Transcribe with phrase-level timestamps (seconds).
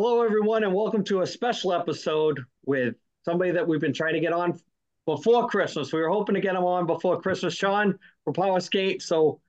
[0.00, 2.94] Hello, everyone, and welcome to a special episode with
[3.24, 4.56] somebody that we've been trying to get on
[5.06, 5.92] before Christmas.
[5.92, 9.02] We were hoping to get him on before Christmas, Sean for Power Skate.
[9.02, 9.40] So,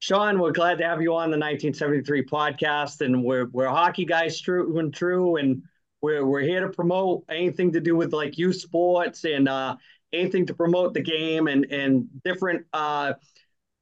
[0.00, 4.40] Sean, we're glad to have you on the 1973 podcast, and we're we're hockey guys
[4.40, 5.62] true and true, and
[6.00, 9.76] we're we're here to promote anything to do with like youth sports and uh,
[10.12, 13.12] anything to promote the game and and different uh,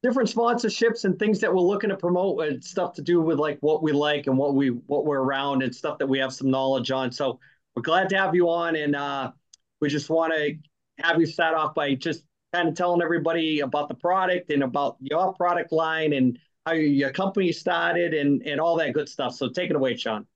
[0.02, 3.58] different sponsorships and things that we're looking to promote and stuff to do with like
[3.60, 6.50] what we like and what we what we're around and stuff that we have some
[6.50, 7.12] knowledge on.
[7.12, 7.38] So
[7.74, 9.32] we're glad to have you on, and uh,
[9.80, 10.56] we just want to
[11.04, 14.96] have you start off by just kind of telling everybody about the product and about
[15.00, 19.34] your product line and how your company started and and all that good stuff.
[19.34, 20.26] So take it away, Sean.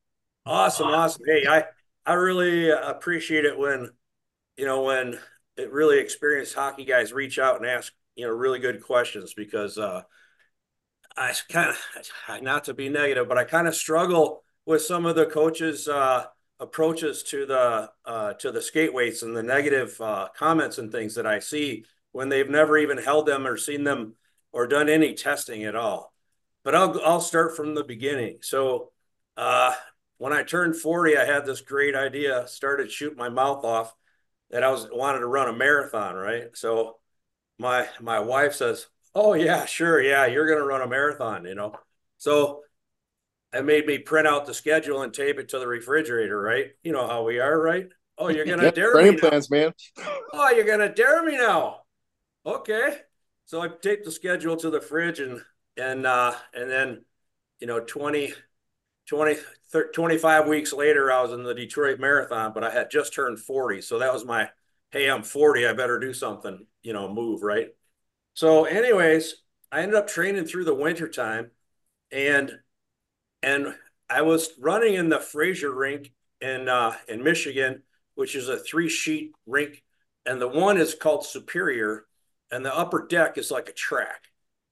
[0.46, 1.22] Awesome, awesome.
[1.26, 1.64] Hey, I
[2.04, 3.90] I really appreciate it when
[4.58, 5.18] you know when
[5.56, 9.78] it really experienced hockey guys reach out and ask you know really good questions because
[9.78, 10.02] uh,
[11.16, 15.16] I kind of not to be negative, but I kind of struggle with some of
[15.16, 16.24] the coaches' uh,
[16.60, 21.14] approaches to the uh, to the skate weights and the negative uh, comments and things
[21.14, 24.14] that I see when they've never even held them or seen them
[24.52, 26.12] or done any testing at all.
[26.62, 28.38] But I'll I'll start from the beginning.
[28.42, 28.90] So
[29.36, 29.74] uh,
[30.18, 33.94] when I turned 40, I had this great idea, started shooting my mouth off
[34.50, 36.44] that I was wanted to run a marathon, right?
[36.54, 36.98] So
[37.58, 41.54] my my wife says, "Oh yeah, sure, yeah, you're going to run a marathon," you
[41.54, 41.74] know.
[42.18, 42.62] So
[43.52, 46.72] it made me print out the schedule and tape it to the refrigerator, right?
[46.82, 47.88] You know how we are, right?
[48.18, 49.72] Oh, you're going to dare me plans, man.
[50.36, 51.82] Oh, you're going to dare me now.
[52.44, 52.98] Okay.
[53.46, 55.40] So I taped the schedule to the fridge and
[55.76, 57.04] and uh and then
[57.60, 58.32] you know 20
[59.06, 59.36] 20
[59.70, 63.38] 30, 25 weeks later I was in the Detroit Marathon, but I had just turned
[63.38, 63.80] 40.
[63.82, 64.50] So that was my
[64.94, 67.66] hey, I'm 40, I better do something, you know, move, right?
[68.34, 69.34] So, anyways,
[69.72, 71.50] I ended up training through the winter time
[72.12, 72.52] and
[73.42, 73.74] and
[74.08, 77.82] I was running in the Fraser rink in uh, in Michigan,
[78.14, 79.82] which is a three sheet rink,
[80.24, 82.06] and the one is called Superior,
[82.52, 84.22] and the upper deck is like a track.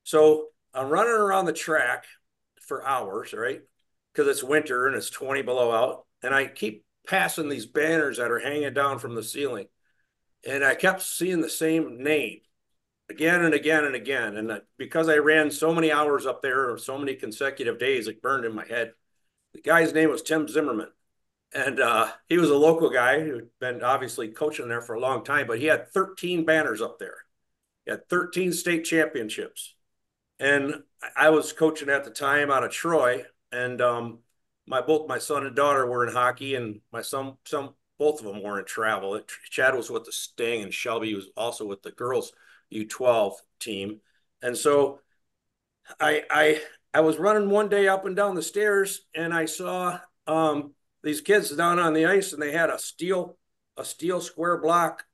[0.05, 2.05] So I'm running around the track
[2.61, 3.63] for hours, right?
[4.13, 8.31] Because it's winter and it's 20 below out, and I keep passing these banners that
[8.31, 9.67] are hanging down from the ceiling
[10.47, 12.41] and I kept seeing the same name
[13.09, 14.37] again and again and again.
[14.37, 18.23] And because I ran so many hours up there, or so many consecutive days, it
[18.23, 18.93] burned in my head.
[19.55, 20.89] The guy's name was Tim Zimmerman.
[21.55, 25.23] And uh, he was a local guy who'd been obviously coaching there for a long
[25.23, 27.19] time, but he had 13 banners up there.
[27.85, 29.75] He had 13 state championships.
[30.41, 30.83] And
[31.15, 33.27] I was coaching at the time out of Troy.
[33.53, 34.21] And um,
[34.67, 37.71] my both my son and daughter were in hockey, and my son, son
[38.03, 39.21] both of them were in travel.
[39.49, 42.33] Chad was with the Sting, and Shelby was also with the girls
[42.75, 44.01] U12 team.
[44.43, 44.99] And so
[46.01, 46.61] I I
[46.93, 50.73] I was running one day up and down the stairs, and I saw um,
[51.05, 53.37] these kids down on the ice, and they had a steel
[53.77, 55.05] a steel square block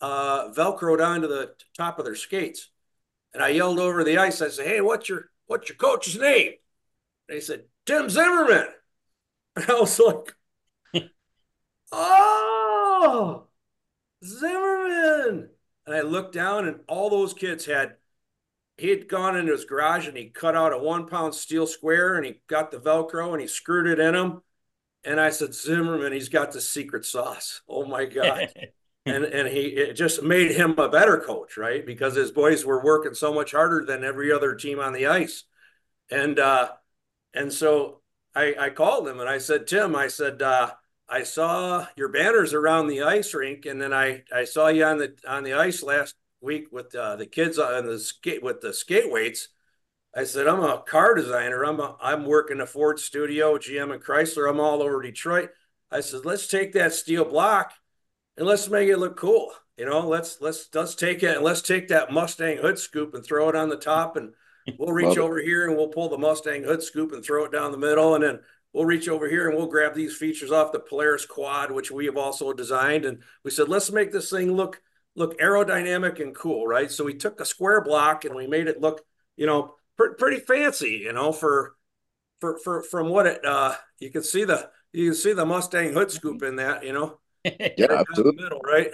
[0.00, 2.70] uh, velcroed onto the top of their skates.
[3.34, 4.40] And I yelled over the ice.
[4.40, 6.52] I said, "Hey, what's your what's your coach's name?"
[7.28, 8.68] They said, "Tim Zimmerman."
[9.56, 10.36] And I was like,
[11.92, 13.44] oh,
[14.24, 15.50] Zimmerman.
[15.86, 17.96] And I looked down, and all those kids had,
[18.76, 22.16] he had gone into his garage and he cut out a one pound steel square
[22.16, 24.42] and he got the Velcro and he screwed it in him.
[25.02, 27.62] And I said, Zimmerman, he's got the secret sauce.
[27.68, 28.52] Oh my God.
[29.06, 31.86] and and he it just made him a better coach, right?
[31.86, 35.44] Because his boys were working so much harder than every other team on the ice.
[36.10, 36.72] And uh
[37.32, 38.00] and so
[38.34, 40.72] I, I called him and I said, Tim, I said, uh,
[41.08, 44.98] I saw your banners around the ice rink, and then I I saw you on
[44.98, 48.72] the on the ice last week with uh, the kids on the skate with the
[48.72, 49.48] skate weights.
[50.14, 51.64] I said I'm a car designer.
[51.64, 54.48] I'm a, I'm working a Ford studio, GM and Chrysler.
[54.50, 55.50] I'm all over Detroit.
[55.90, 57.72] I said let's take that steel block
[58.36, 59.52] and let's make it look cool.
[59.76, 63.24] You know, let's let's let's take it and let's take that Mustang hood scoop and
[63.24, 64.32] throw it on the top, and
[64.78, 67.72] we'll reach over here and we'll pull the Mustang hood scoop and throw it down
[67.72, 68.40] the middle, and then
[68.76, 72.04] we'll reach over here and we'll grab these features off the Polaris quad, which we
[72.04, 73.06] have also designed.
[73.06, 74.82] And we said, let's make this thing look
[75.14, 76.90] look aerodynamic and cool, right?
[76.90, 79.00] So we took a square block and we made it look,
[79.34, 81.74] you know, pr- pretty fancy, you know, for
[82.42, 85.94] for for from what it uh you can see the you can see the Mustang
[85.94, 87.18] hood scoop in that, you know.
[87.44, 88.90] yeah, right the middle, right?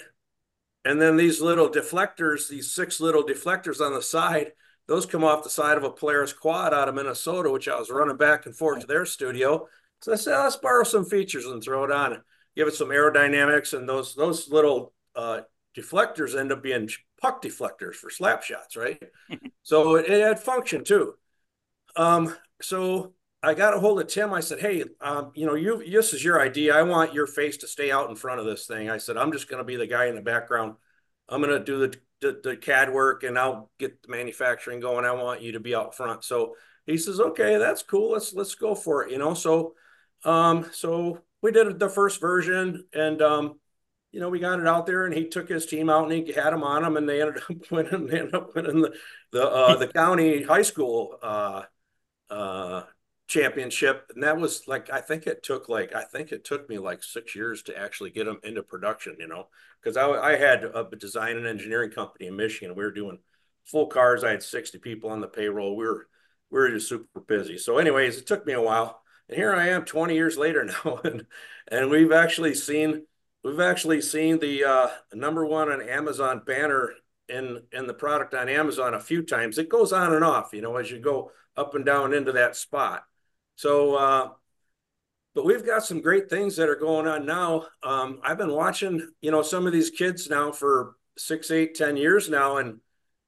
[0.85, 4.53] And then these little deflectors, these six little deflectors on the side,
[4.89, 7.91] those come off the side of a Polaris quad out of Minnesota, which I was
[7.91, 9.69] running back and forth to their studio.
[10.03, 12.21] So I said, let's borrow some features and throw it on,
[12.57, 15.43] give it some aerodynamics, and those those little uh,
[15.77, 16.91] deflectors end up being
[17.21, 19.01] puck deflectors for slap shots, right?
[19.63, 21.15] so it, it, had function too.
[21.97, 23.15] Um, so
[23.45, 24.33] I got a hold of Tim.
[24.33, 26.77] I said, "Hey, um, you know, you this is your idea.
[26.77, 29.31] I want your face to stay out in front of this thing." I said, "I'm
[29.31, 30.75] just going to be the guy in the background.
[31.29, 35.05] I'm going to do the, the, the CAD work, and I'll get the manufacturing going.
[35.05, 36.57] I want you to be out front." So
[36.87, 38.11] he says, "Okay, that's cool.
[38.11, 39.75] Let's let's go for it." You know, so
[40.25, 43.61] um, so we did the first version, and um,
[44.13, 46.33] you know, we got it out there, and he took his team out, and he
[46.33, 48.07] had them on them, and they ended up winning.
[48.07, 48.95] They ended up winning the
[49.33, 51.63] the uh, the county high school uh,
[52.31, 52.83] uh,
[53.27, 56.79] championship, and that was like I think it took like I think it took me
[56.79, 59.17] like six years to actually get them into production.
[59.19, 59.49] You know,
[59.83, 62.77] because I I had a design and engineering company in Michigan.
[62.77, 63.19] We were doing
[63.65, 64.25] full cars.
[64.25, 65.75] I had sixty people on the payroll.
[65.77, 66.07] We were
[66.51, 67.57] we were just super busy.
[67.57, 69.02] So, anyways, it took me a while,
[69.33, 71.27] and here I am, twenty years later now, and
[71.69, 73.07] and we've actually seen
[73.43, 76.93] we've actually seen the uh, number one on Amazon banner
[77.29, 79.57] in in the product on Amazon a few times.
[79.57, 82.57] It goes on and off, you know, as you go up and down into that
[82.57, 83.05] spot.
[83.57, 84.29] So, uh,
[85.35, 87.67] but we've got some great things that are going on now.
[87.83, 91.97] Um, I've been watching, you know, some of these kids now for six, eight, ten
[91.97, 92.81] years now, and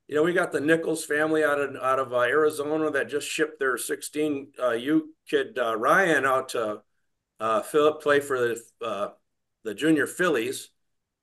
[0.08, 3.28] you know, we got the Nichols family out of out of uh, Arizona that just
[3.28, 6.82] shipped their 16 uh, U kid uh, Ryan out to
[7.40, 9.08] uh, Philip play for the uh,
[9.64, 10.70] the junior Phillies,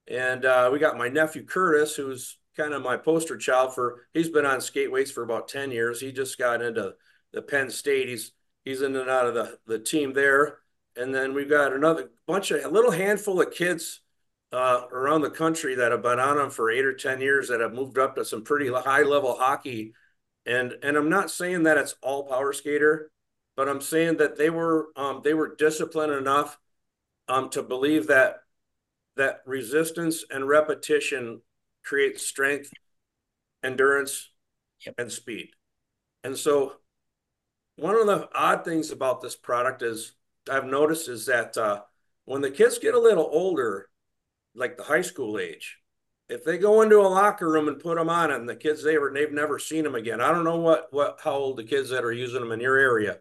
[0.08, 4.08] and uh, we got my nephew Curtis, who's kind of my poster child for.
[4.14, 6.02] He's been on skate weights for about 10 years.
[6.02, 6.96] He just got into
[7.34, 8.10] the Penn State.
[8.10, 8.32] He's
[8.66, 10.58] he's in and out of the, the team there.
[10.96, 14.02] And then we've got another bunch of a little handful of kids
[14.52, 17.62] uh, around the country that have been on them for eight or 10 years that
[17.62, 19.94] have moved up to some pretty high level hockey.
[20.46, 23.06] And, and I'm not saying that it's all PowerSk8r,
[23.56, 26.58] but I'm saying that they were, um, they were disciplined enough
[27.28, 28.38] um, to believe that,
[29.16, 31.42] that resistance and repetition
[31.84, 32.72] creates strength,
[33.64, 34.32] endurance,
[34.86, 34.96] yep.
[34.98, 35.50] and speed.
[36.24, 36.74] And so
[37.76, 40.14] one of the odd things about this product is
[40.50, 41.82] I've noticed is that uh,
[42.26, 43.90] when the kids get a little older,
[44.56, 45.78] like the high school age,
[46.30, 48.98] if they go into a locker room and put them on, and the kids they
[48.98, 50.22] were they've never seen them again.
[50.22, 52.78] I don't know what what how old the kids that are using them in your
[52.78, 53.20] area,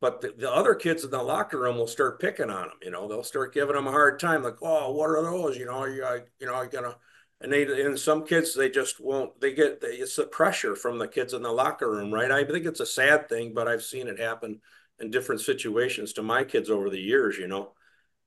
[0.00, 2.78] but the, the other kids in the locker room will start picking on them.
[2.82, 5.56] You know, they'll start giving them a hard time, like, "Oh, what are those?
[5.56, 6.04] You know, you
[6.38, 6.96] you know, I gonna."
[7.40, 9.40] And they and some kids they just won't.
[9.40, 12.30] They get it's the pressure from the kids in the locker room, right?
[12.30, 14.60] I think it's a sad thing, but I've seen it happen
[14.98, 17.72] in different situations to my kids over the years, you know.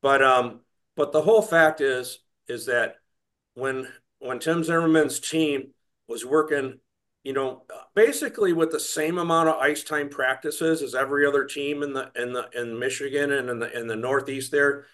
[0.01, 0.61] But um,
[0.95, 2.95] but the whole fact is is that
[3.53, 3.87] when
[4.19, 5.71] when Tim Zimmerman's team
[6.07, 6.79] was working,
[7.23, 7.63] you know,
[7.95, 12.11] basically with the same amount of ice time practices as every other team in the
[12.15, 14.85] in the in Michigan and in the in the Northeast there,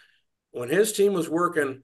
[0.52, 1.84] when his team was working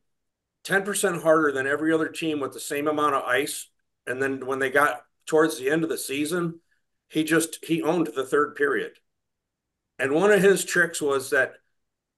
[0.66, 3.70] 10% harder than every other team with the same amount of ice,
[4.06, 6.60] and then when they got towards the end of the season,
[7.10, 8.94] he just he owned the third period.
[10.00, 11.56] And one of his tricks was that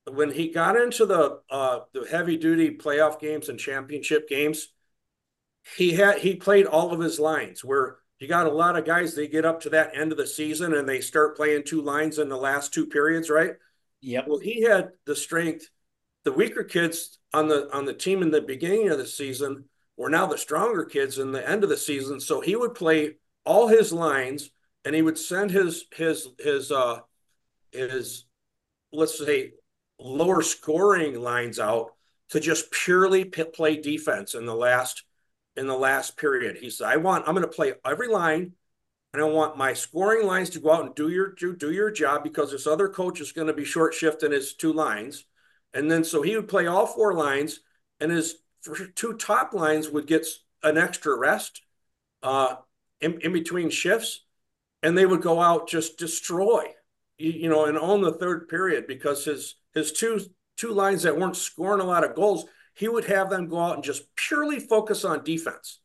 [0.05, 4.69] when he got into the uh, the heavy duty playoff games and championship games,
[5.77, 7.63] he had he played all of his lines.
[7.63, 10.27] Where you got a lot of guys, they get up to that end of the
[10.27, 13.53] season and they start playing two lines in the last two periods, right?
[14.01, 14.25] Yep.
[14.27, 15.69] Well, he had the strength.
[16.23, 19.65] The weaker kids on the on the team in the beginning of the season
[19.97, 22.19] were now the stronger kids in the end of the season.
[22.19, 24.49] So he would play all his lines
[24.85, 26.99] and he would send his his his uh
[27.71, 28.25] his
[28.91, 29.51] let's say
[29.99, 31.93] lower scoring lines out
[32.29, 35.03] to just purely play defense in the last
[35.55, 36.57] in the last period.
[36.57, 38.53] He said, "I want I'm going to play every line,
[39.13, 41.91] and I want my scoring lines to go out and do your do, do your
[41.91, 45.25] job because this other coach is going to be short shifting his two lines,
[45.73, 47.59] and then so he would play all four lines,
[47.99, 48.35] and his
[48.95, 50.25] two top lines would get
[50.63, 51.61] an extra rest
[52.23, 52.55] uh,
[53.01, 54.25] in, in between shifts,
[54.83, 56.65] and they would go out just destroy,
[57.19, 60.21] you, know, and own the third period because his his two
[60.57, 63.75] two lines that weren't scoring a lot of goals, he would have them go out
[63.75, 65.79] and just purely focus on defense.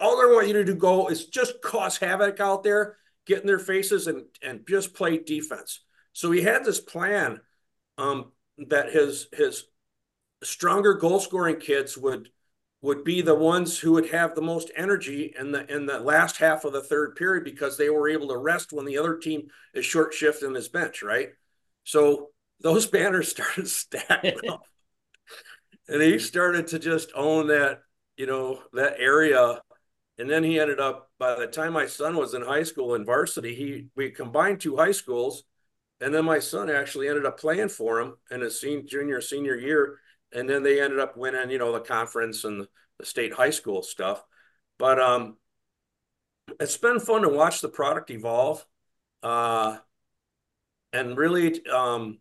[0.00, 3.46] All they want you to do go is just cause havoc out there, get in
[3.46, 5.80] their faces and and just play defense.
[6.12, 7.40] So he had this plan
[7.98, 8.32] um,
[8.68, 9.64] that his his
[10.42, 12.28] stronger goal scoring kids would
[12.84, 16.36] would be the ones who would have the most energy in the in the last
[16.36, 19.48] half of the third period because they were able to rest when the other team
[19.72, 21.30] is short shift in his bench, right?
[21.84, 22.28] So
[22.60, 24.64] those banners started stacking up.
[25.88, 27.80] And he started to just own that,
[28.16, 29.60] you know, that area.
[30.18, 33.04] And then he ended up, by the time my son was in high school in
[33.04, 35.44] varsity, he we combined two high schools.
[36.00, 39.56] And then my son actually ended up playing for him in his senior, junior, senior
[39.56, 39.98] year.
[40.34, 42.66] And then they ended up winning, you know, the conference and
[42.98, 44.22] the state high school stuff.
[44.78, 45.36] But um,
[46.60, 48.64] it's been fun to watch the product evolve.
[49.22, 49.78] Uh,
[50.92, 52.18] and really um,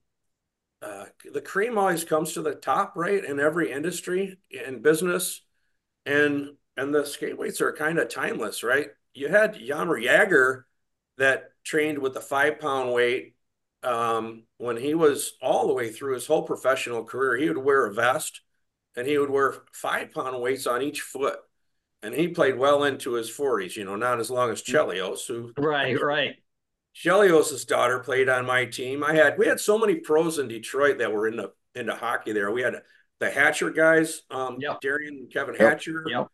[0.82, 3.24] uh, the cream always comes to the top, right?
[3.24, 5.42] In every industry in business,
[6.06, 8.90] and and the skate weights are kind of timeless, right?
[9.14, 10.64] You had Jaromir Jagr
[11.18, 13.33] that trained with the five pound weight
[13.84, 17.38] um, when he was all the way through his whole professional career.
[17.38, 18.42] He would wear a vest
[18.96, 21.40] and he would wear five pound weights on each foot.
[22.02, 25.54] And he played well into his 40s, you know, not as long as Chelios, who
[25.58, 26.36] right, right.
[26.94, 29.04] Chelios's daughter played on my team.
[29.04, 32.34] I had we had so many pros in Detroit that were in into into hockey
[32.34, 32.52] there.
[32.52, 32.76] We had
[33.20, 34.80] the Hatcher guys, um, yep.
[34.82, 35.70] Derian and Kevin yep.
[35.70, 36.28] Hatcher, yep.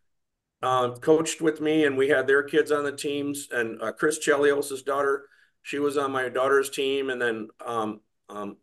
[0.62, 3.48] Um, coached with me, and we had their kids on the teams.
[3.50, 5.26] And uh, Chris Chelios's daughter,
[5.62, 8.56] she was on my daughter's team, and then um, um,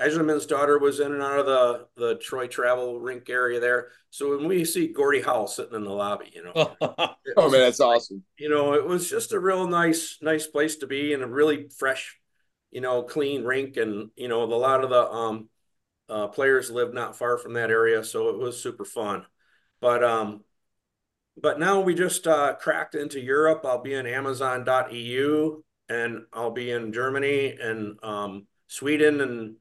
[0.00, 3.88] Yzerman's daughter was in and out of the the Troy travel rink area there.
[4.10, 7.60] So when we see Gordie Howe sitting in the lobby, you know, oh was, man,
[7.60, 8.22] that's awesome.
[8.38, 11.68] You know, it was just a real nice nice place to be and a really
[11.78, 12.18] fresh,
[12.70, 15.48] you know, clean rink, and you know, a lot of the um,
[16.08, 19.26] uh, players live not far from that area, so it was super fun.
[19.80, 20.44] But um,
[21.40, 23.64] but now we just uh, cracked into Europe.
[23.64, 29.56] I'll be in Amazon.eu, and I'll be in Germany and um, Sweden and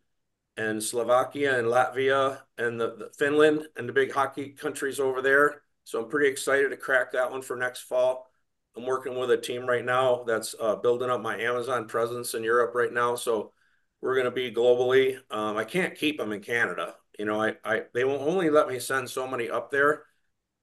[0.58, 5.62] and Slovakia and Latvia and the, the, Finland and the big hockey countries over there.
[5.84, 8.28] So I'm pretty excited to crack that one for next fall.
[8.76, 12.44] I'm working with a team right now that's uh, building up my Amazon presence in
[12.44, 13.16] Europe right now.
[13.16, 13.54] So
[14.02, 15.20] we're going to be globally.
[15.30, 16.96] Um, I can't keep them in Canada.
[17.18, 20.04] You know, I, I they will only let me send so many up there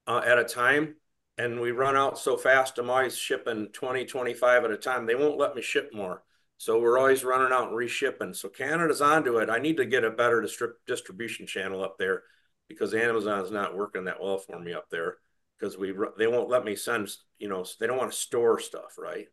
[0.07, 0.97] uh, at a time.
[1.37, 2.79] And we run out so fast.
[2.79, 5.07] I'm always shipping 20, 25 at a time.
[5.07, 6.23] They won't let me ship more.
[6.59, 8.37] So we're always running out and reshipping.
[8.37, 9.51] So Canada's onto it.
[9.51, 12.23] I need to get a better distri- distribution channel up there
[12.69, 15.17] because Amazon's not working that well for me up there
[15.59, 17.11] because we they won't let me send.
[17.39, 19.27] You know, they don't want to store stuff, right?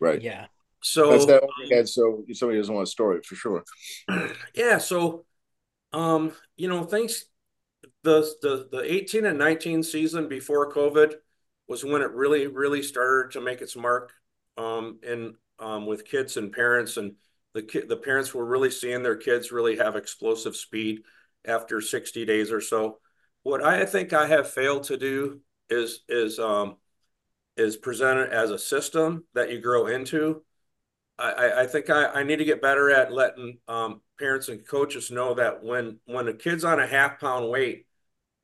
[0.00, 0.22] Right.
[0.22, 0.46] Yeah.
[0.82, 1.88] So that's that overhead.
[1.88, 3.64] So somebody doesn't want to store it for sure.
[4.54, 4.78] Yeah.
[4.78, 5.24] So,
[5.92, 7.24] um, you know, thanks.
[8.04, 11.14] The the the eighteen and nineteen season before COVID
[11.72, 14.12] was when it really really started to make its mark.
[14.58, 17.14] Um, in um, with kids and parents, and
[17.54, 21.00] the ki- the parents were really seeing their kids really have explosive speed
[21.46, 22.98] after 60 days or so.
[23.42, 26.76] What I think I have failed to do is is um,
[27.56, 30.42] is presented as a system that you grow into.
[31.18, 35.10] I, I think I, I need to get better at letting um, parents and coaches
[35.10, 37.86] know that when when a kid's on a half pound weight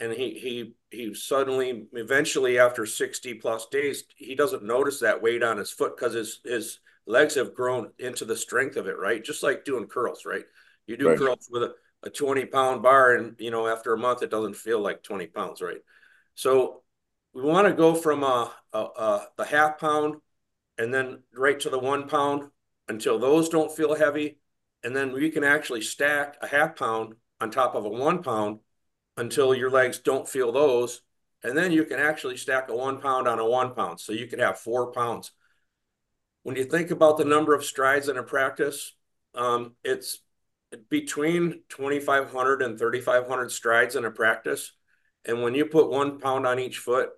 [0.00, 5.42] and he he he suddenly eventually after 60 plus days he doesn't notice that weight
[5.42, 6.78] on his foot because his his
[7.08, 9.24] legs have grown into the strength of it, right?
[9.24, 10.44] Just like doing curls, right?
[10.86, 11.18] You do right.
[11.18, 11.74] curls with a,
[12.04, 15.26] a 20 pound bar, and you know, after a month, it doesn't feel like 20
[15.28, 15.80] pounds, right?
[16.34, 16.82] So
[17.32, 20.16] we want to go from a, a, a, the half pound
[20.76, 22.50] and then right to the one pound
[22.88, 24.38] until those don't feel heavy.
[24.84, 28.60] And then we can actually stack a half pound on top of a one pound
[29.18, 31.02] until your legs don't feel those.
[31.42, 34.00] And then you can actually stack a one pound on a one pound.
[34.00, 35.32] So you could have four pounds
[36.48, 38.94] when you think about the number of strides in a practice,
[39.34, 40.22] um, it's
[40.88, 44.72] between 2,500 and 3,500 strides in a practice.
[45.26, 47.10] And when you put one pound on each foot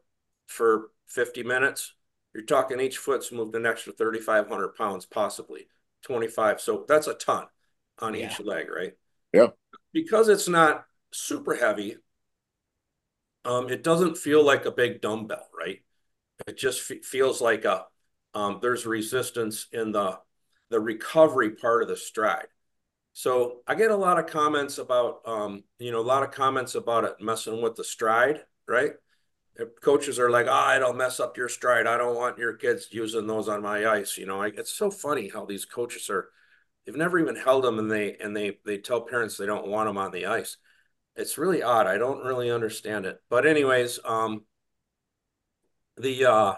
[0.48, 1.94] for 50 minutes,
[2.34, 5.68] you're talking each foot's moved an extra 3,500 pounds, possibly
[6.02, 6.60] 25.
[6.60, 7.46] So that's a ton
[8.00, 8.32] on yeah.
[8.32, 8.94] each leg, right?
[9.32, 9.48] Yeah.
[9.92, 11.96] Because it's not super heavy,
[13.44, 15.80] um, it doesn't feel like a big dumbbell, right?
[16.46, 17.86] It just feels like a
[18.32, 20.18] um, there's resistance in the
[20.70, 22.46] the recovery part of the stride.
[23.12, 26.76] So I get a lot of comments about, um, you know, a lot of comments
[26.76, 28.92] about it messing with the stride, right?
[29.82, 31.86] Coaches are like, oh, it'll mess up your stride.
[31.86, 34.16] I don't want your kids using those on my ice.
[34.16, 36.28] You know, I, it's so funny how these coaches are,
[36.86, 39.88] they've never even held them and they, and they, they tell parents they don't want
[39.88, 40.56] them on the ice.
[41.16, 41.86] It's really odd.
[41.86, 43.20] I don't really understand it.
[43.28, 44.44] But anyways, um,
[45.96, 46.54] the, uh,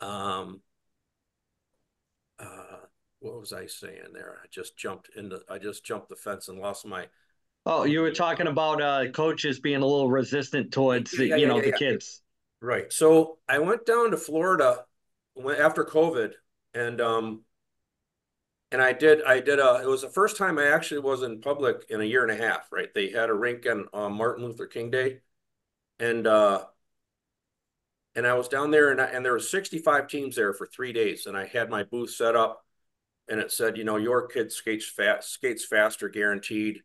[0.00, 0.60] um,
[2.38, 2.78] uh,
[3.20, 4.38] what was I saying there?
[4.42, 7.06] I just jumped into I just jumped the fence and lost my
[7.66, 11.46] Oh, you were talking about uh coaches being a little resistant towards the, yeah, you
[11.46, 12.22] know yeah, the kids.
[12.60, 12.92] Right.
[12.92, 14.84] So I went down to Florida
[15.58, 16.32] after COVID
[16.74, 17.40] and um
[18.70, 21.40] and I did I did a it was the first time I actually was in
[21.40, 22.92] public in a year and a half, right?
[22.94, 25.20] They had a rink on Martin Luther King Day
[25.98, 26.64] and uh
[28.14, 30.92] and I was down there and I, and there were 65 teams there for 3
[30.92, 32.64] days and I had my booth set up
[33.28, 36.82] and it said, you know, your kid skates fast, skates faster, guaranteed.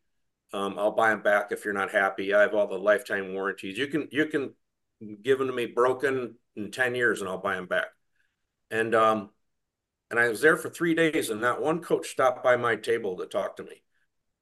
[0.52, 2.34] Um, I'll buy them back if you're not happy.
[2.34, 3.78] I have all the lifetime warranties.
[3.78, 4.54] You can you can
[5.22, 7.86] give them to me broken in ten years, and I'll buy them back.
[8.70, 9.30] And um,
[10.14, 13.16] And I was there for three days, and not one coach stopped by my table
[13.16, 13.82] to talk to me.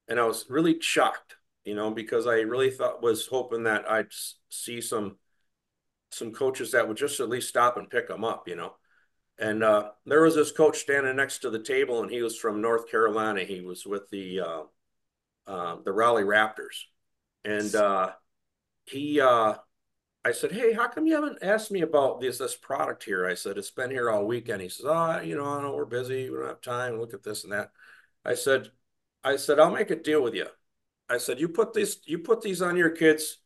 [0.07, 4.13] And I was really shocked, you know, because I really thought was hoping that I'd
[4.51, 5.17] see some
[6.11, 8.75] some coaches that would just at least stop and pick them up, you know.
[9.39, 12.61] And uh, there was this coach standing next to the table, and he was from
[12.61, 13.43] North Carolina.
[13.43, 14.63] He was with the uh,
[15.47, 16.83] uh, the Raleigh Raptors,
[17.47, 18.11] and uh,
[18.85, 19.55] he uh,
[20.25, 23.35] I said, "Hey, how come you haven't asked me about this this product here?" I
[23.35, 26.31] said, "It's been here all weekend." He says, "Oh, you know, I know we're busy.
[26.31, 26.99] We don't have time.
[27.01, 27.73] Look at this and that."
[28.25, 28.71] I said,
[29.25, 30.47] "I said I'll make a deal with you."
[31.09, 33.39] I said, "You put these you put these on your kids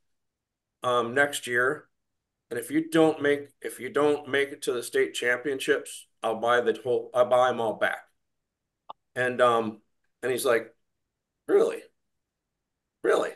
[0.83, 1.88] um, next year,
[2.50, 6.40] and if you don't make if you don't make it to the state championships, I'll
[6.40, 8.09] buy the whole I'll buy them all back."
[9.14, 9.80] And um
[10.23, 10.75] and he's like,
[11.49, 11.83] "Really?
[13.02, 13.33] Really?"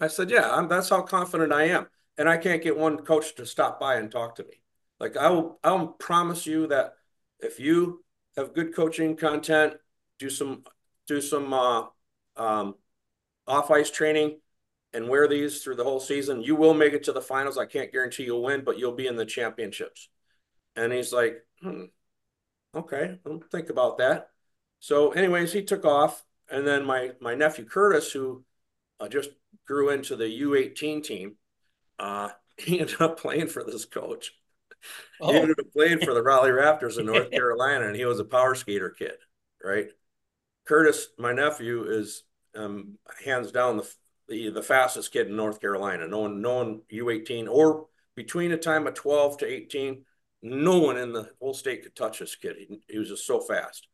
[0.00, 1.88] I said, "Yeah, I'm, that's how confident I am."
[2.18, 4.62] And I can't get one coach to stop by and talk to me.
[5.00, 6.94] Like I will, I'll promise you that
[7.40, 8.04] if you
[8.36, 9.74] have good coaching content,
[10.18, 10.64] do some,
[11.06, 11.86] do some uh,
[12.36, 12.76] um,
[13.46, 14.38] off ice training,
[14.92, 17.56] and wear these through the whole season, you will make it to the finals.
[17.56, 20.08] I can't guarantee you'll win, but you'll be in the championships.
[20.76, 21.84] And he's like, hmm,
[22.74, 24.30] okay, I'll think about that.
[24.80, 28.44] So, anyways, he took off, and then my my nephew Curtis, who
[29.00, 29.30] uh, just
[29.66, 31.36] grew into the U18 team,
[32.02, 34.32] uh, he ended up playing for this coach.
[35.20, 35.32] Oh.
[35.32, 38.24] He ended up playing for the Raleigh Raptors in North Carolina, and he was a
[38.24, 39.14] PowerSk8r kid,
[39.64, 39.86] right?
[40.66, 42.24] Curtis, my nephew, is
[42.56, 43.94] um, hands down the,
[44.28, 46.06] the the fastest kid in North Carolina.
[46.08, 50.04] No one, no one U18 or between the time of 12 to 18,
[50.42, 52.56] no one in the whole state could touch this kid.
[52.58, 53.86] He, he was just so fast,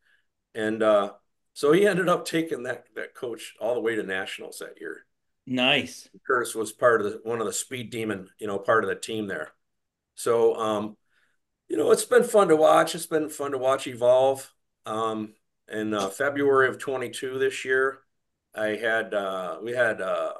[0.55, 1.13] and uh,
[1.53, 5.05] so he ended up taking that that coach all the way to nationals that year.
[5.49, 6.11] Nice.
[6.27, 8.97] Curtis was part of the one of the speed demon, you know, part of the
[8.97, 9.53] team there.
[10.15, 10.97] So um,
[11.69, 12.95] you know, it's been fun to watch.
[12.95, 14.53] It's been fun to watch evolve.
[14.85, 15.35] Um,
[15.71, 18.01] in uh, February of 22 this year,
[18.55, 20.35] I had uh, we had uh,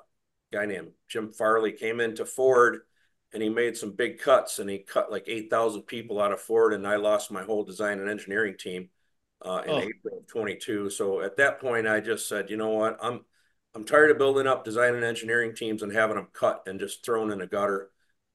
[0.53, 2.81] a guy named Jim Farley came into Ford
[3.33, 6.73] and he made some big cuts and he cut like 8,000 people out of Ford
[6.73, 8.89] and I lost my whole design and engineering team
[9.43, 9.79] uh, in oh.
[9.81, 10.91] April of 22.
[10.91, 13.21] So at that point, I just said, you know what, I'm
[13.79, 17.07] I'm tired of building up design and engineering teams and having them cut and just
[17.07, 17.91] thrown in a gutter.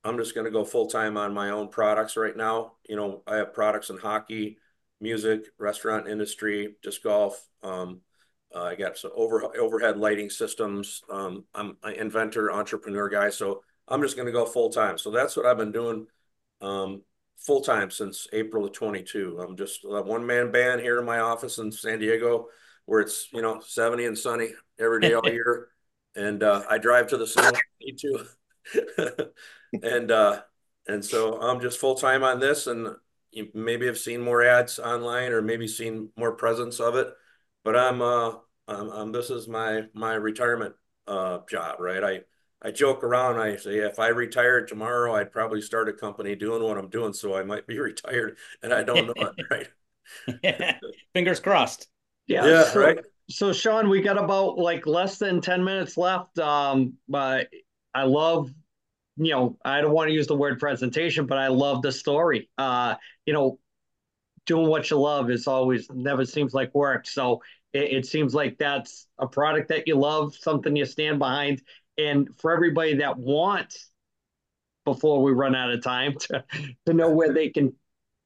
[0.05, 2.75] I'm just going to go full time on my own products right now.
[2.87, 4.57] You know, I have products in hockey,
[5.01, 7.45] music, restaurant industry, disc golf.
[7.61, 7.99] Um,
[8.55, 11.01] uh, I got some over overhead lighting systems.
[11.09, 14.97] Um, I'm an inventor, entrepreneur guy, so I'm just going to go full time.
[14.97, 16.07] So that's what I've been doing
[16.61, 17.01] um,
[17.37, 19.41] full time since April of 22.
[19.45, 22.47] I'm just a one man band here in my office in San Diego
[22.85, 25.69] where it's you know 70 and sunny every day all year
[26.15, 28.25] and uh, i drive to the snow need to
[29.83, 30.41] and uh
[30.87, 32.87] and so i'm just full-time on this and
[33.31, 37.13] you maybe have seen more ads online or maybe seen more presence of it
[37.63, 38.33] but i'm uh
[38.65, 40.75] I'm, I'm this is my my retirement
[41.07, 42.21] uh job right i
[42.63, 43.39] I joke around.
[43.39, 47.11] I say if I retired tomorrow, I'd probably start a company doing what I'm doing.
[47.11, 49.67] So I might be retired, and I don't know it.
[50.43, 50.79] Right.
[51.13, 51.87] Fingers crossed.
[52.27, 52.99] Yeah, yeah so, right.
[53.29, 56.37] So Sean, we got about like less than 10 minutes left.
[56.39, 57.47] Um, but
[57.93, 58.51] I love,
[59.17, 62.49] you know, I don't want to use the word presentation, but I love the story.
[62.57, 63.59] Uh, you know,
[64.45, 67.07] doing what you love is always never seems like work.
[67.07, 67.41] So
[67.73, 71.61] it, it seems like that's a product that you love, something you stand behind.
[71.97, 73.89] And for everybody that wants,
[74.85, 76.43] before we run out of time, to,
[76.85, 77.73] to know where they can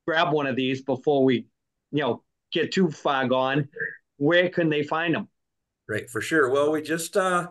[0.07, 1.45] grab one of these before we,
[1.91, 3.69] you know, get too far gone,
[4.17, 5.27] where can they find them?
[5.87, 6.49] Right, for sure.
[6.49, 7.47] Well, we just uh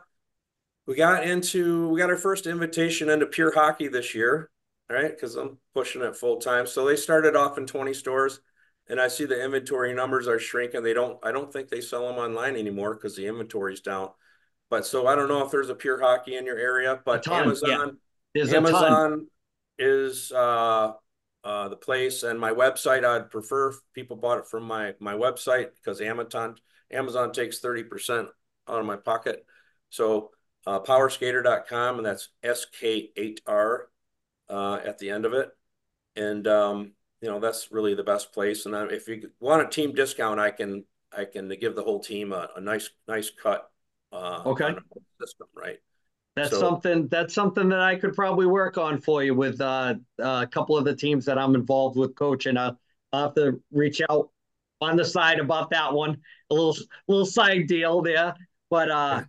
[0.86, 4.50] we got into we got our first invitation into pure hockey this year,
[4.90, 5.10] right?
[5.10, 6.66] Because I'm pushing it full time.
[6.66, 8.40] So they started off in 20 stores,
[8.88, 10.82] and I see the inventory numbers are shrinking.
[10.82, 14.10] They don't I don't think they sell them online anymore because the inventory's down.
[14.68, 17.44] But so I don't know if there's a pure hockey in your area, but ton,
[17.44, 17.98] Amazon
[18.34, 18.44] yeah.
[18.44, 19.28] Amazon
[19.78, 20.92] is uh
[21.46, 23.04] uh, the place and my website.
[23.04, 26.56] I'd prefer people bought it from my my website because Amazon
[26.90, 28.26] Amazon takes 30%
[28.68, 29.46] out of my pocket.
[29.88, 30.30] So
[30.66, 33.78] uh, powersk8r.com and that's SK8R
[34.50, 35.50] uh, at the end of it.
[36.16, 38.66] And um, you know that's really the best place.
[38.66, 40.84] And if you want a team discount, I can
[41.16, 43.70] I can give the whole team a, a nice nice cut.
[44.10, 44.74] Uh, okay.
[45.20, 45.78] System right.
[46.36, 49.94] That's so, something that's something that I could probably work on for you with uh,
[50.22, 52.58] uh, a couple of the teams that I'm involved with coaching.
[52.58, 52.78] I'll,
[53.12, 54.28] I'll have to reach out
[54.82, 56.18] on the side about that one.
[56.50, 56.76] A little
[57.08, 58.34] little side deal there.
[58.68, 59.22] But uh,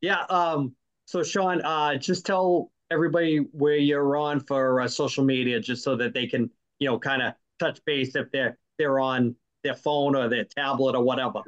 [0.00, 0.74] yeah, um,
[1.04, 5.96] so Sean, uh, just tell everybody where you're on for uh, social media, just so
[5.96, 10.16] that they can, you know, kind of touch base if they're they're on their phone
[10.16, 11.42] or their tablet or whatever.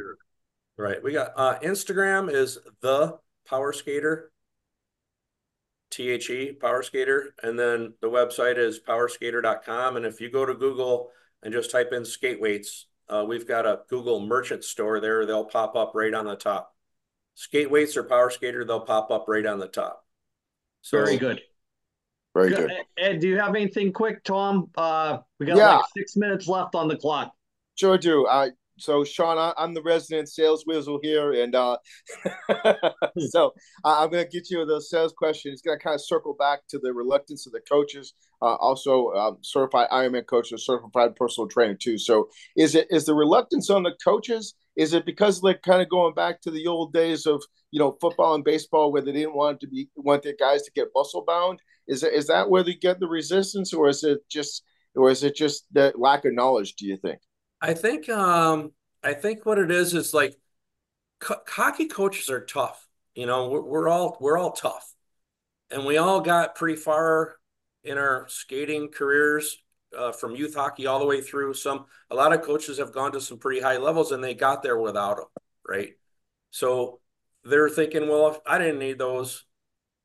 [0.76, 1.02] Right.
[1.02, 4.24] We got uh Instagram is the PowerSk8r.
[5.90, 7.20] T H E PowerSk8r.
[7.42, 9.96] And then the website is powersk8r.com.
[9.96, 11.10] And if you go to Google
[11.42, 15.26] and just type in skate weights, uh, we've got a Google merchant store there.
[15.26, 16.74] They'll pop up right on the top.
[17.34, 20.04] Skate weights or PowerSk8r, they'll pop up right on the top.
[20.82, 21.40] So Very good.
[22.34, 22.68] Very Good.
[22.68, 22.72] good.
[22.98, 24.70] Ed, do you have anything quick, Tom?
[24.76, 25.76] Uh, we got Yeah.
[25.76, 27.32] like six minutes left on the clock.
[27.76, 28.26] Sure do.
[28.26, 31.78] Uh, so Sean, I, I'm the resident sales whistle here, and uh,
[33.30, 35.52] so I, I'm going to get you the sales question.
[35.52, 39.12] It's going to kind of circle back to the reluctance of the coaches, uh, also
[39.12, 41.96] um, certified Ironman coaches, certified personal trainer too.
[41.98, 44.54] So is it is the reluctance on the coaches?
[44.76, 47.96] Is it because they're kind of going back to the old days of you know
[48.00, 51.24] football and baseball where they didn't want to be want their guys to get muscle
[51.26, 51.60] bound?
[51.88, 55.22] Is it is that where they get the resistance, or is it just or is
[55.22, 56.74] it just the lack of knowledge?
[56.74, 57.20] Do you think?
[57.60, 60.36] I think um I think what it is is like
[61.22, 62.86] hockey coaches are tough.
[63.14, 64.92] You know, we're, we're all we're all tough,
[65.70, 67.36] and we all got pretty far
[67.84, 69.58] in our skating careers
[69.96, 71.54] uh, from youth hockey all the way through.
[71.54, 74.62] Some a lot of coaches have gone to some pretty high levels, and they got
[74.62, 75.26] there without them,
[75.68, 75.94] right?
[76.52, 77.00] So
[77.44, 79.44] they're thinking, well, I didn't need those,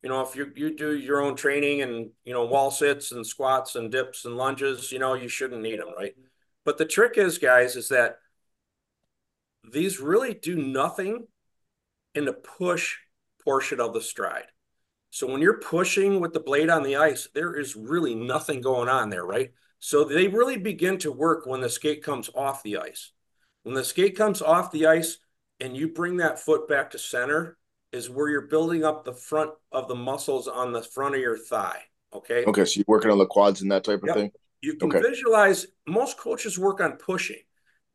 [0.04, 3.26] you know, if you you do your own training and you know wall sits and
[3.28, 6.16] squats and dips and lunges, you know, you shouldn't need them, right?
[6.72, 8.20] But the trick is, guys, is that
[9.70, 11.28] these really do nothing
[12.16, 12.96] in the push
[13.44, 14.46] portion of the stride.
[15.10, 18.88] So when you're pushing with the blade on the ice, there is really nothing going
[18.88, 19.52] on there, right?
[19.80, 23.12] So they really begin to work when the skate comes off the ice.
[23.64, 25.18] When the skate comes off the ice
[25.60, 27.58] and you bring that foot back to center,
[27.92, 31.38] is where you're building up the front of the muscles on the front of your
[31.38, 31.82] thigh.
[32.14, 32.46] Okay.
[32.46, 34.16] Okay, so you're working on the quads and that type of Yep.
[34.16, 34.32] thing.
[34.62, 35.02] You can Okay.
[35.02, 37.42] visualize most coaches work on pushing.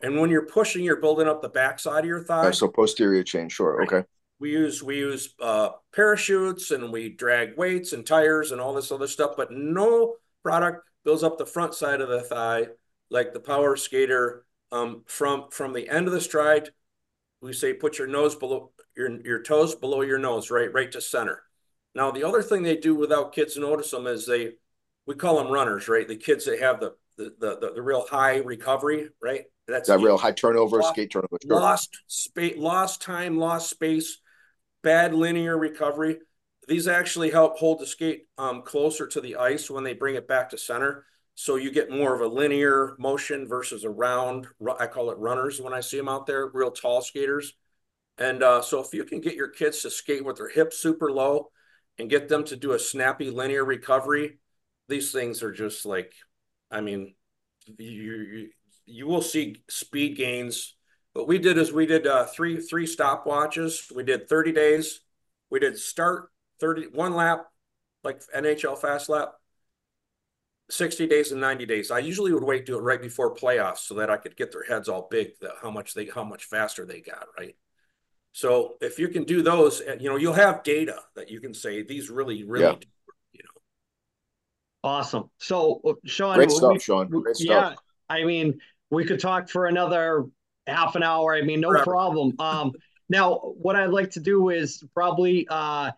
[0.00, 2.50] And when you're pushing, you're building up the backside of your thigh.
[2.50, 3.76] So posterior chain, sure.
[3.76, 3.88] Right.
[3.88, 4.09] Okay.
[4.38, 8.92] we use we use uh, parachutes and we drag weights and tires and all this
[8.92, 12.66] other stuff, but no product builds up the front side of the thigh
[13.11, 14.40] like the PowerSk8r.
[14.72, 16.70] Um, from from the end of the stride,
[17.40, 21.00] we say put your nose below your your toes below your nose, right, right to
[21.00, 21.42] center.
[21.94, 24.55] Now the other thing they do without kids notice them is they
[25.07, 26.07] we call them runners, right?
[26.07, 29.45] The kids that have the the the, the real high recovery, right?
[29.69, 31.38] That's That real high turnover, Lost- skate turnover.
[31.42, 31.61] Sure.
[31.61, 34.19] lost space, lost time, lost space,
[34.83, 36.19] bad linear recovery.
[36.69, 40.29] These actually help hold the skate um, closer to the ice when they bring it
[40.29, 41.05] back to center.
[41.35, 44.47] So you get more of a linear motion versus a round.
[44.79, 47.53] I call it runners when I see them out there, real tall skaters.
[48.19, 51.12] And uh, so if you can get your kids to skate with their hips super
[51.12, 51.51] low
[51.99, 54.38] and get them to do a snappy linear recovery,
[54.88, 56.12] these things are just like,
[56.70, 57.14] I mean,
[57.79, 58.49] you
[58.85, 60.75] you, will see speed gains.
[61.12, 63.94] What we did is we did uh, three three stopwatches.
[63.94, 65.01] We did 30 days.
[65.51, 67.46] We did start 30 one lap,
[68.05, 69.35] like NHL fast lap,
[70.70, 71.90] 60 days and 90 days.
[71.90, 74.53] I usually would wait to do it right before playoffs so that I could get
[74.53, 77.57] their heads all big that how much they how much faster they got, right?
[78.33, 81.83] So if you can do those, you know, you'll have data that you can say
[81.83, 82.87] these really, really Yeah.
[84.87, 84.99] Do, you know.
[84.99, 85.31] Awesome.
[85.38, 87.09] So, uh, Sean, Great we- stuff, Sean.
[87.09, 87.79] Great yeah, stuff.
[88.09, 90.27] I mean, we could talk for another
[90.66, 91.35] half an hour.
[91.35, 91.85] I mean, no Forever.
[91.85, 92.35] problem.
[92.38, 92.72] Um,
[93.09, 95.92] now, what I'd like to do is probably uh,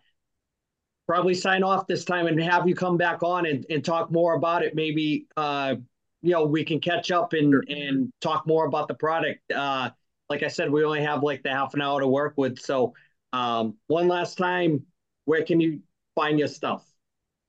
[1.07, 4.35] probably sign off this time and have you come back on and, and talk more
[4.35, 4.75] about it.
[4.75, 5.75] Maybe uh,
[6.21, 7.63] you know we can catch up and Sure.
[7.67, 9.51] and talk more about the product.
[9.51, 9.89] Uh,
[10.29, 12.59] like I said, we only have like the half an hour to work with.
[12.59, 12.93] So,
[13.33, 14.85] um, one last time,
[15.25, 15.81] where can you
[16.15, 16.85] find your stuff?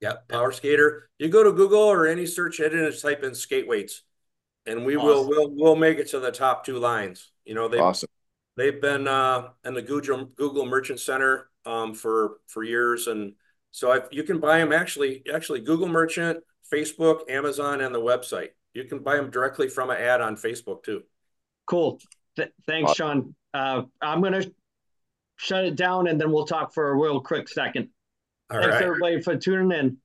[0.00, 1.00] Yeah, PowerSk8r.
[1.18, 4.02] You go to Google or any search engine and type in skate weights,
[4.66, 5.28] and we will Awesome.
[5.28, 7.30] we'll we'll make it to the top two lines.
[7.44, 8.08] You know, they Awesome.
[8.56, 13.34] they've been uh, in the Google Google Merchant Center um, for for years, and
[13.72, 16.38] so I, you can buy them actually actually Google Merchant,
[16.72, 18.50] Facebook, Amazon, and the website.
[18.72, 21.02] You can buy them directly from an ad on Facebook too.
[21.66, 22.00] Cool.
[22.36, 23.34] Th- thanks, Sean.
[23.52, 24.44] Uh, I'm gonna
[25.36, 27.88] shut it down and then we'll talk for a real quick second.
[28.50, 28.82] All Thanks right.
[28.82, 29.96] everybody for tuning in.